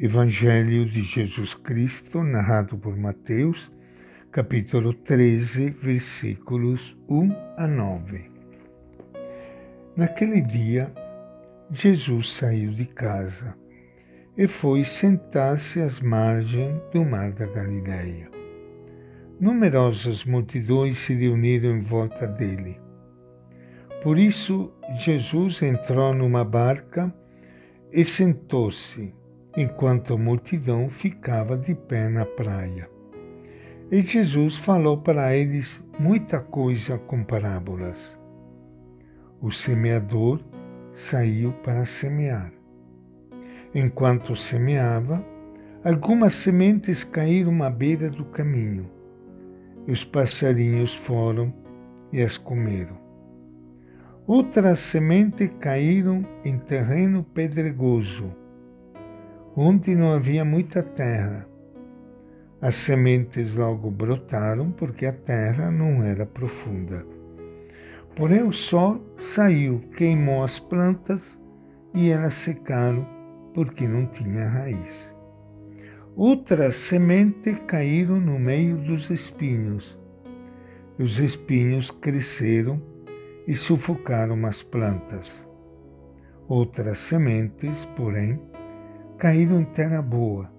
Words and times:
Evangelho 0.00 0.86
de 0.86 1.02
Jesus 1.02 1.52
Cristo, 1.52 2.24
narrado 2.24 2.78
por 2.78 2.96
Mateus, 2.96 3.70
capítulo 4.32 4.94
13, 4.94 5.68
versículos 5.68 6.96
1 7.06 7.30
a 7.58 7.66
9. 7.66 8.30
Naquele 9.94 10.40
dia, 10.40 10.90
Jesus 11.70 12.32
saiu 12.32 12.72
de 12.72 12.86
casa 12.86 13.54
e 14.34 14.48
foi 14.48 14.82
sentar-se 14.82 15.78
às 15.82 16.00
margens 16.00 16.80
do 16.90 17.04
mar 17.04 17.30
da 17.30 17.44
Galileia. 17.44 18.30
Numerosas 19.38 20.24
multidões 20.24 21.00
se 21.00 21.12
reuniram 21.12 21.76
em 21.76 21.80
volta 21.80 22.26
dele. 22.26 22.80
Por 24.02 24.18
isso, 24.18 24.72
Jesus 24.96 25.60
entrou 25.60 26.14
numa 26.14 26.42
barca 26.42 27.14
e 27.92 28.02
sentou-se 28.06 29.20
enquanto 29.56 30.14
a 30.14 30.18
multidão 30.18 30.88
ficava 30.88 31.56
de 31.56 31.74
pé 31.74 32.08
na 32.08 32.24
praia. 32.24 32.88
E 33.90 34.00
Jesus 34.00 34.56
falou 34.56 34.98
para 34.98 35.36
eles 35.36 35.84
muita 35.98 36.40
coisa 36.40 36.96
com 36.96 37.22
parábolas. 37.22 38.18
O 39.40 39.50
semeador 39.50 40.40
saiu 40.92 41.52
para 41.52 41.84
semear. 41.84 42.52
Enquanto 43.74 44.34
semeava, 44.34 45.24
algumas 45.84 46.34
sementes 46.34 47.04
caíram 47.04 47.62
à 47.62 47.68
beira 47.68 48.08
do 48.08 48.24
caminho, 48.24 48.90
e 49.86 49.92
os 49.92 50.04
passarinhos 50.04 50.94
foram 50.94 51.52
e 52.12 52.20
as 52.22 52.38
comeram. 52.38 52.96
Outras 54.26 54.78
sementes 54.78 55.50
caíram 55.58 56.22
em 56.44 56.56
terreno 56.56 57.24
pedregoso, 57.24 58.32
onde 59.56 59.94
não 59.94 60.12
havia 60.12 60.44
muita 60.44 60.82
terra. 60.82 61.46
As 62.60 62.74
sementes 62.74 63.54
logo 63.54 63.90
brotaram 63.90 64.70
porque 64.70 65.04
a 65.04 65.12
terra 65.12 65.70
não 65.70 66.02
era 66.02 66.24
profunda. 66.24 67.04
Porém, 68.14 68.42
o 68.42 68.52
sol 68.52 69.00
saiu, 69.16 69.80
queimou 69.96 70.44
as 70.44 70.58
plantas 70.58 71.40
e 71.94 72.10
elas 72.10 72.34
secaram 72.34 73.06
porque 73.52 73.86
não 73.86 74.06
tinha 74.06 74.48
raiz. 74.48 75.12
Outras 76.14 76.74
sementes 76.74 77.58
caíram 77.66 78.20
no 78.20 78.38
meio 78.38 78.76
dos 78.76 79.10
espinhos. 79.10 79.98
Os 80.98 81.18
espinhos 81.18 81.90
cresceram 81.90 82.80
e 83.46 83.54
sufocaram 83.54 84.46
as 84.46 84.62
plantas. 84.62 85.48
Outras 86.46 86.98
sementes, 86.98 87.86
porém, 87.96 88.38
caíram 89.22 89.60
em 89.60 89.64
terra 89.64 90.02
boa, 90.02 90.50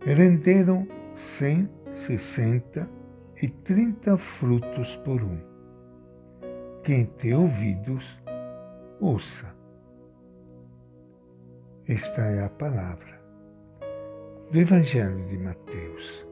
renderam 0.00 0.86
cem, 1.16 1.68
sessenta 1.90 2.88
e 3.42 3.48
trinta 3.48 4.16
frutos 4.16 4.94
por 4.98 5.20
um. 5.20 5.40
Quem 6.84 7.04
tem 7.04 7.34
ouvidos, 7.34 8.22
ouça. 9.00 9.52
Esta 11.88 12.22
é 12.26 12.44
a 12.44 12.48
palavra 12.48 13.20
do 14.52 14.60
Evangelho 14.60 15.26
de 15.26 15.36
Mateus. 15.36 16.24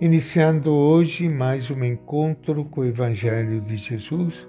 Iniciando 0.00 0.72
hoje 0.72 1.28
mais 1.28 1.70
um 1.70 1.84
encontro 1.84 2.64
com 2.64 2.80
o 2.80 2.86
Evangelho 2.86 3.60
de 3.60 3.76
Jesus, 3.76 4.48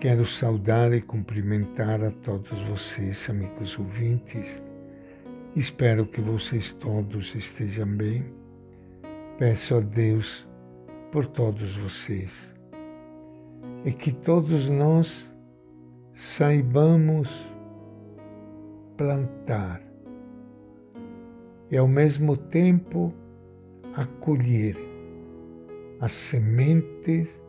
Quero 0.00 0.24
saudar 0.24 0.92
e 0.92 1.00
cumprimentar 1.00 2.04
a 2.04 2.12
todos 2.12 2.60
vocês, 2.68 3.28
amigos 3.28 3.76
ouvintes. 3.76 4.62
Espero 5.56 6.06
que 6.06 6.20
vocês 6.20 6.72
todos 6.72 7.34
estejam 7.34 7.88
bem. 7.96 8.24
Peço 9.38 9.74
a 9.74 9.80
Deus 9.80 10.48
por 11.10 11.26
todos 11.26 11.76
vocês 11.76 12.54
e 13.84 13.90
que 13.90 14.12
todos 14.12 14.68
nós 14.68 15.34
saibamos 16.12 17.28
plantar 18.96 19.82
e 21.72 21.76
ao 21.76 21.88
mesmo 21.88 22.36
tempo 22.36 23.12
acolher 23.94 24.76
as 25.98 26.12
sementes 26.12 27.42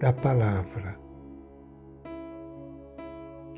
da 0.00 0.12
palavra 0.12 1.06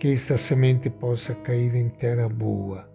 que 0.01 0.15
esta 0.15 0.39
semente 0.39 0.89
possa 0.89 1.35
cair 1.35 1.75
em 1.75 1.91
terra 1.91 2.27
boa 2.27 2.89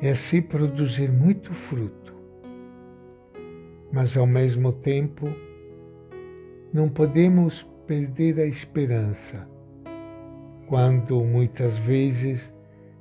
e 0.00 0.06
assim 0.06 0.40
produzir 0.40 1.10
muito 1.10 1.52
fruto. 1.52 2.14
Mas 3.92 4.16
ao 4.16 4.28
mesmo 4.28 4.72
tempo, 4.72 5.26
não 6.72 6.88
podemos 6.88 7.64
perder 7.84 8.38
a 8.38 8.46
esperança 8.46 9.48
quando 10.68 11.20
muitas 11.24 11.76
vezes 11.78 12.54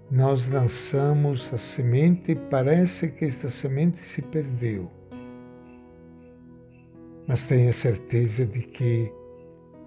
nós 0.10 0.50
lançamos 0.50 1.54
a 1.54 1.58
semente 1.58 2.32
e 2.32 2.36
parece 2.36 3.10
que 3.10 3.26
esta 3.26 3.48
semente 3.48 4.00
se 4.00 4.24
perdeu. 4.24 4.90
Mas 7.28 7.48
tenha 7.48 7.72
certeza 7.72 8.44
de 8.44 8.62
que 8.62 9.12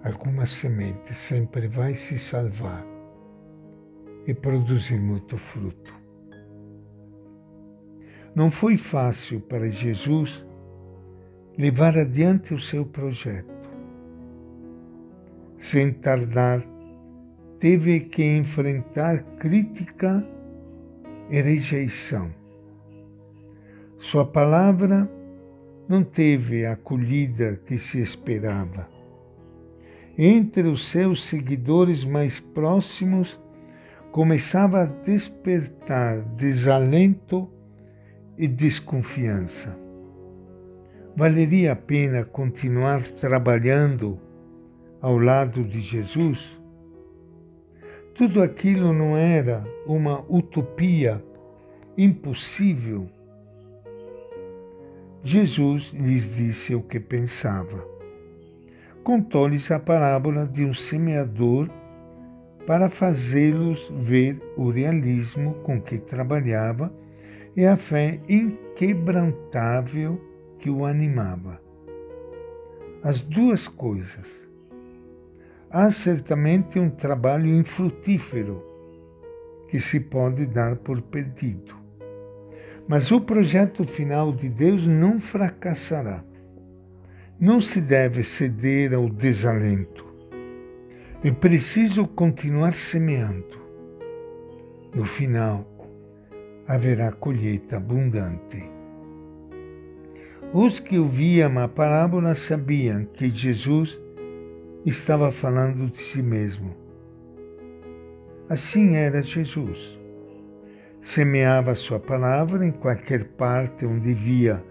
alguma 0.03 0.45
semente 0.45 1.13
sempre 1.13 1.67
vai 1.67 1.93
se 1.93 2.17
salvar 2.17 2.85
e 4.25 4.33
produzir 4.33 4.99
muito 4.99 5.37
fruto. 5.37 5.93
Não 8.33 8.49
foi 8.49 8.77
fácil 8.77 9.41
para 9.41 9.69
Jesus 9.69 10.45
levar 11.57 11.97
adiante 11.97 12.53
o 12.53 12.59
seu 12.59 12.85
projeto. 12.85 13.59
Sem 15.57 15.91
tardar, 15.91 16.63
teve 17.57 17.99
que 18.01 18.23
enfrentar 18.23 19.23
crítica 19.37 20.25
e 21.29 21.41
rejeição. 21.41 22.33
Sua 23.97 24.25
palavra 24.25 25.09
não 25.89 26.01
teve 26.01 26.65
a 26.65 26.73
acolhida 26.73 27.57
que 27.65 27.77
se 27.77 27.99
esperava 27.99 28.98
entre 30.21 30.67
os 30.67 30.85
seus 30.85 31.23
seguidores 31.23 32.03
mais 32.03 32.41
próximos, 32.41 33.39
começava 34.11 34.81
a 34.81 34.85
despertar 34.85 36.19
desalento 36.35 37.49
e 38.37 38.45
desconfiança. 38.45 39.79
Valeria 41.15 41.71
a 41.71 41.75
pena 41.75 42.25
continuar 42.25 43.01
trabalhando 43.01 44.19
ao 45.01 45.17
lado 45.17 45.61
de 45.61 45.79
Jesus? 45.79 46.59
Tudo 48.13 48.43
aquilo 48.43 48.91
não 48.91 49.15
era 49.15 49.63
uma 49.85 50.19
utopia 50.27 51.23
impossível? 51.97 53.09
Jesus 55.23 55.93
lhes 55.93 56.35
disse 56.35 56.75
o 56.75 56.81
que 56.81 56.99
pensava 56.99 57.98
contou-lhes 59.03 59.71
a 59.71 59.79
parábola 59.79 60.45
de 60.45 60.63
um 60.65 60.73
semeador 60.73 61.69
para 62.65 62.89
fazê-los 62.89 63.91
ver 63.95 64.39
o 64.55 64.69
realismo 64.69 65.55
com 65.63 65.81
que 65.81 65.97
trabalhava 65.97 66.93
e 67.55 67.65
a 67.65 67.75
fé 67.75 68.19
inquebrantável 68.29 70.21
que 70.59 70.69
o 70.69 70.85
animava. 70.85 71.59
As 73.01 73.21
duas 73.21 73.67
coisas. 73.67 74.47
Há 75.71 75.89
certamente 75.89 76.77
um 76.77 76.89
trabalho 76.89 77.47
infrutífero 77.47 78.63
que 79.67 79.79
se 79.79 79.99
pode 79.99 80.45
dar 80.45 80.75
por 80.75 81.01
perdido. 81.01 81.75
Mas 82.87 83.11
o 83.11 83.21
projeto 83.21 83.83
final 83.83 84.33
de 84.33 84.49
Deus 84.49 84.85
não 84.85 85.19
fracassará. 85.19 86.23
Não 87.41 87.61
se 87.61 87.79
deve 87.79 88.21
ceder 88.21 88.93
ao 88.93 89.07
desalento. 89.07 90.05
É 91.23 91.31
preciso 91.31 92.05
continuar 92.05 92.73
semeando. 92.73 93.57
No 94.93 95.05
final, 95.05 95.65
haverá 96.67 97.13
colheita 97.13 97.77
abundante. 97.77 98.69
Os 100.51 100.81
que 100.81 100.99
ouviam 100.99 101.57
a 101.59 101.69
parábola 101.69 102.35
sabiam 102.35 103.05
que 103.05 103.29
Jesus 103.29 103.97
estava 104.85 105.31
falando 105.31 105.89
de 105.89 105.99
si 105.99 106.21
mesmo. 106.21 106.75
Assim 108.49 108.95
era 108.97 109.21
Jesus. 109.21 109.97
Semeava 110.99 111.73
sua 111.73 112.01
palavra 112.01 112.65
em 112.65 112.71
qualquer 112.71 113.23
parte 113.23 113.85
onde 113.85 114.13
via 114.13 114.61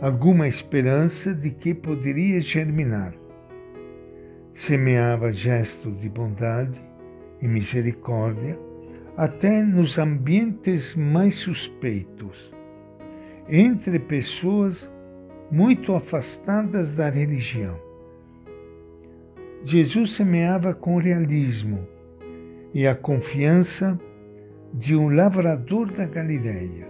alguma 0.00 0.46
esperança 0.46 1.34
de 1.34 1.50
que 1.50 1.74
poderia 1.74 2.40
germinar. 2.40 3.14
Semeava 4.54 5.32
gesto 5.32 5.90
de 5.90 6.08
bondade 6.08 6.80
e 7.40 7.48
misericórdia 7.48 8.58
até 9.16 9.62
nos 9.62 9.98
ambientes 9.98 10.94
mais 10.94 11.34
suspeitos, 11.34 12.52
entre 13.48 13.98
pessoas 13.98 14.92
muito 15.50 15.94
afastadas 15.94 16.94
da 16.94 17.08
religião. 17.08 17.80
Jesus 19.64 20.12
semeava 20.12 20.72
com 20.72 20.98
realismo 20.98 21.86
e 22.72 22.86
a 22.86 22.94
confiança 22.94 23.98
de 24.72 24.94
um 24.94 25.08
lavrador 25.08 25.90
da 25.90 26.06
Galileia. 26.06 26.86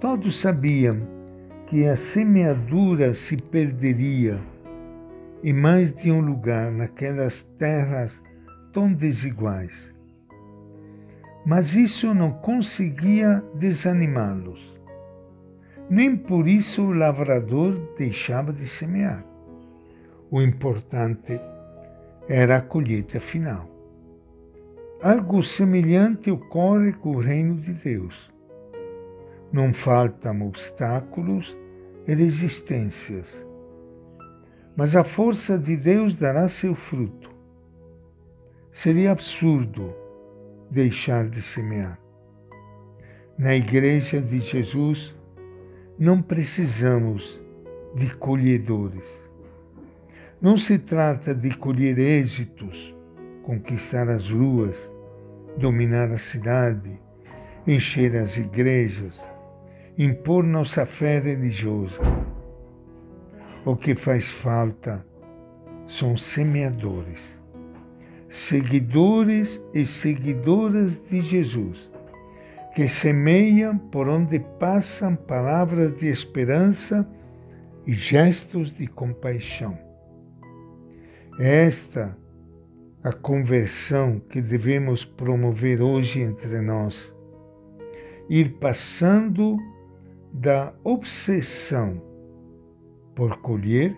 Todos 0.00 0.38
sabiam 0.38 1.14
que 1.66 1.86
a 1.86 1.96
semeadura 1.96 3.14
se 3.14 3.36
perderia 3.36 4.38
em 5.42 5.52
mais 5.52 5.92
de 5.92 6.10
um 6.10 6.20
lugar 6.20 6.70
naquelas 6.70 7.42
terras 7.58 8.22
tão 8.72 8.92
desiguais. 8.92 9.92
Mas 11.46 11.74
isso 11.74 12.14
não 12.14 12.32
conseguia 12.32 13.44
desanimá-los. 13.54 14.74
Nem 15.88 16.16
por 16.16 16.48
isso 16.48 16.82
o 16.82 16.92
lavrador 16.92 17.94
deixava 17.98 18.52
de 18.52 18.66
semear. 18.66 19.24
O 20.30 20.40
importante 20.40 21.38
era 22.26 22.56
a 22.56 22.62
colheita 22.62 23.20
final. 23.20 23.70
Algo 25.02 25.42
semelhante 25.42 26.30
ocorre 26.30 26.94
com 26.94 27.16
o 27.16 27.20
reino 27.20 27.56
de 27.56 27.74
Deus. 27.74 28.33
Não 29.54 29.72
faltam 29.72 30.48
obstáculos 30.48 31.56
e 32.08 32.12
resistências, 32.12 33.46
mas 34.74 34.96
a 34.96 35.04
força 35.04 35.56
de 35.56 35.76
Deus 35.76 36.16
dará 36.16 36.48
seu 36.48 36.74
fruto. 36.74 37.30
Seria 38.72 39.12
absurdo 39.12 39.94
deixar 40.68 41.28
de 41.28 41.40
semear. 41.40 42.00
Na 43.38 43.54
Igreja 43.54 44.20
de 44.20 44.40
Jesus, 44.40 45.14
não 45.96 46.20
precisamos 46.20 47.40
de 47.94 48.12
colhedores. 48.16 49.06
Não 50.42 50.56
se 50.56 50.80
trata 50.80 51.32
de 51.32 51.56
colher 51.56 51.96
êxitos, 51.96 52.92
conquistar 53.44 54.08
as 54.08 54.28
ruas, 54.28 54.90
dominar 55.56 56.10
a 56.10 56.18
cidade, 56.18 57.00
encher 57.64 58.16
as 58.16 58.36
igrejas, 58.36 59.32
impor 59.96 60.42
nossa 60.42 60.84
fé 60.84 61.18
religiosa. 61.20 62.00
O 63.64 63.76
que 63.76 63.94
faz 63.94 64.28
falta 64.28 65.06
são 65.86 66.16
semeadores, 66.16 67.40
seguidores 68.28 69.60
e 69.72 69.86
seguidoras 69.86 71.08
de 71.08 71.20
Jesus, 71.20 71.90
que 72.74 72.88
semeiam 72.88 73.78
por 73.78 74.08
onde 74.08 74.38
passam 74.58 75.14
palavras 75.14 75.94
de 75.96 76.08
esperança 76.08 77.08
e 77.86 77.92
gestos 77.92 78.76
de 78.76 78.86
compaixão. 78.86 79.78
Esta 81.38 82.16
a 83.02 83.12
conversão 83.12 84.18
que 84.18 84.40
devemos 84.40 85.04
promover 85.04 85.82
hoje 85.82 86.20
entre 86.20 86.60
nós, 86.62 87.14
ir 88.30 88.54
passando 88.58 89.58
da 90.34 90.74
obsessão 90.82 92.02
por 93.14 93.38
colher 93.38 93.96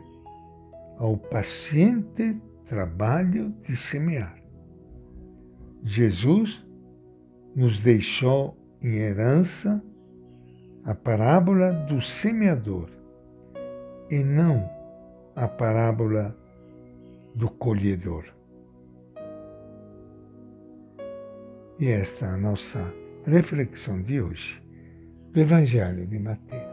ao 0.99 1.17
paciente 1.17 2.39
trabalho 2.63 3.55
de 3.63 3.75
semear. 3.75 4.37
Jesus 5.83 6.67
nos 7.55 7.81
deixou 7.81 8.55
em 8.83 8.97
herança 8.97 9.83
a 10.85 10.95
parábola 10.95 11.73
do 11.73 12.03
semeador 12.03 12.91
e 14.11 14.23
não 14.23 14.69
a 15.35 15.49
parábola 15.49 16.37
do 17.35 17.49
colhedor. 17.49 18.27
E 21.79 21.89
esta 21.89 22.27
é 22.27 22.29
a 22.29 22.37
nossa 22.37 22.95
reflexão 23.25 24.03
de 24.03 24.21
hoje 24.21 24.66
Evangelho 25.41 26.07
de 26.07 26.19
Mateus. 26.19 26.66